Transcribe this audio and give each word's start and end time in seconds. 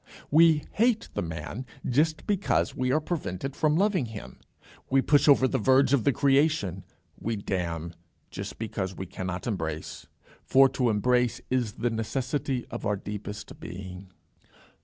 We 0.31 0.63
hate 0.71 1.09
the 1.13 1.21
man 1.21 1.63
just 1.87 2.25
because 2.25 2.75
we 2.75 2.91
are 2.91 2.99
prevented 2.99 3.55
from 3.55 3.75
loving 3.77 4.05
him. 4.07 4.39
We 4.89 5.03
push 5.03 5.27
over 5.27 5.47
the 5.47 5.59
verge 5.59 5.93
of 5.93 6.05
the 6.05 6.11
creation 6.11 6.83
we 7.19 7.35
damn 7.35 7.93
just 8.31 8.57
because 8.57 8.95
we 8.97 9.05
cannot 9.05 9.45
embrace. 9.45 10.07
For 10.43 10.67
to 10.69 10.89
embrace 10.89 11.39
is 11.51 11.73
the 11.73 11.91
necessity 11.91 12.65
of 12.71 12.83
our 12.83 12.95
deepest 12.95 13.59
being. 13.59 14.09